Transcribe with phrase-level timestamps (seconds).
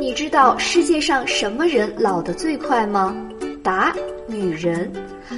[0.00, 3.14] 你知道世界上什么人老得最快吗？
[3.62, 3.94] 答：
[4.26, 4.90] 女人。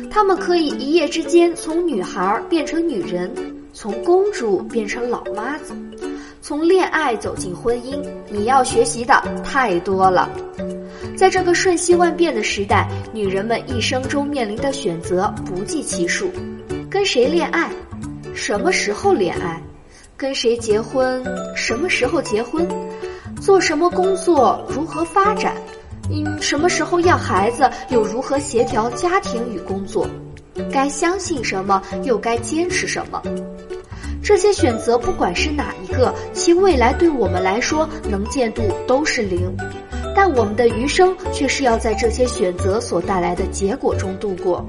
[0.08, 3.28] 她们可以一夜之间从女孩变成女人，
[3.72, 5.74] 从公主变成老妈子，
[6.40, 8.00] 从恋爱走进婚姻。
[8.30, 10.30] 你要学习的太多了。
[11.16, 16.30] 在这个瞬息万变的时代，女人们一生中面临的选择不计其数：
[16.88, 17.68] 跟谁恋爱，
[18.32, 19.60] 什么时候恋爱，
[20.16, 21.20] 跟谁结婚，
[21.56, 22.64] 什么时候结婚。
[23.42, 25.56] 做什么工作，如何发展？
[26.08, 30.06] 嗯，什么时候要孩子，又如何协调家庭与工作？
[30.72, 33.20] 该相信什么，又该坚持什么？
[34.22, 39.52] 这些选择，不管是哪一个，其未来对我们来说能见度都是零。
[40.14, 44.64] 但我们的余生却是要在这些选择所带来的结果中度过。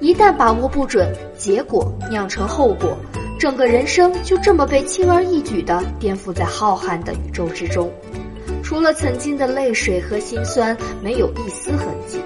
[0.00, 2.96] 一旦把握不准，结果酿成后果。
[3.38, 7.92] 整个人生就这么被轻而易举地颠覆在浩瀚的宇宙之中，
[8.62, 12.18] 除了曾经的泪水和心酸，没有一丝痕迹。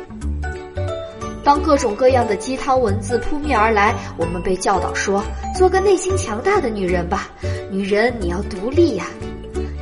[1.42, 5.22] 当各种各样的鸡汤文字扑面而来，我们被教导说
[5.58, 7.28] ：“做个内心强大的女人吧，
[7.70, 9.06] 女人你要独立呀。”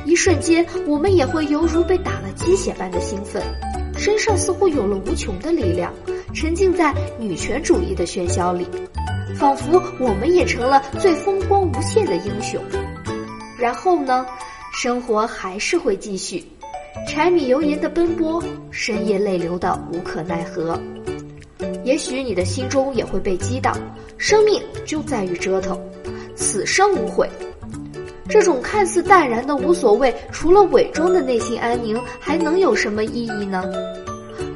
[0.05, 3.43] 一瞬间，我们也会犹如被打了鸡血般的兴奋，
[3.95, 5.93] 身上似乎有了无穷的力量，
[6.33, 8.65] 沉浸在女权主义的喧嚣里。
[9.35, 12.61] 仿佛我们也成了最风光无限的英雄，
[13.57, 14.25] 然后呢，
[14.73, 16.43] 生活还是会继续，
[17.07, 20.79] 柴米油盐的奔波，深夜泪流的无可奈何。
[21.83, 23.75] 也许你的心中也会被激荡，
[24.17, 25.79] 生命就在于折腾，
[26.35, 27.29] 此生无悔。
[28.27, 33.63] 这种看似淡然的无所谓，除了伪装的内心安宁，还能有什么意义呢？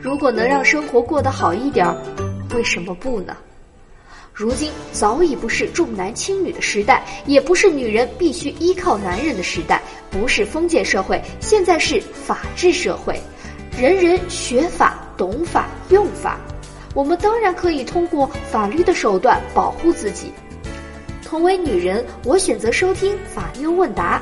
[0.01, 1.87] 如果能让生活过得好一点，
[2.53, 3.35] 为什么不呢？
[4.33, 13.21] 如今早已不是重男轻女的时代，也不是女人必须依靠男人的时代，不是封建社会，现在是法治社会，
[13.79, 16.39] 人人学法、懂法、用法。
[16.95, 20.31] 我们当然可以通过法律的手段保护自己。
[21.23, 24.19] 同为女人，我选择收听法妞问答。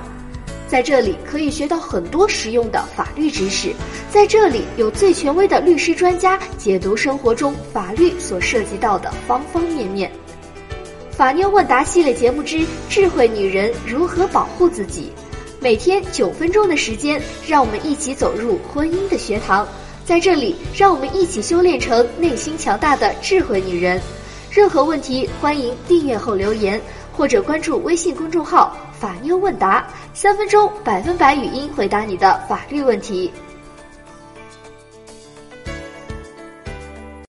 [0.71, 3.73] 在这里可以学到很多实用的法律知识，
[4.09, 10.09] 在这里有最权威的律师专家解读生活中法律所涉及到的方方面面。
[11.11, 15.11] 法妞问答系列节目之智慧女人如何保护自己，
[15.59, 19.67] 每天九分钟的时间，让我们一起走入婚姻的学堂。
[20.05, 24.01] 在这里，让我们一起修炼成内心强大的智慧女人。
[24.49, 26.81] 任何问题，欢迎订阅后留言。
[27.11, 33.31] 或者关注微信公众号“法妞问答”，三分钟百分百语音回答你的法律问题。